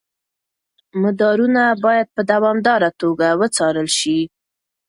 [1.01, 4.19] مدارونه باید په دوامداره توګه وڅارل شي.